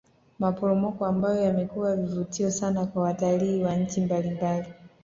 Maporomoko 0.39 1.05
ambayo 1.05 1.41
yamekuwa 1.43 1.95
vivutio 1.95 2.51
sana 2.51 2.85
kwa 2.85 3.03
watalii 3.03 3.63
wa 3.63 3.75
nchi 3.75 4.01
mbalimbali 4.01 4.67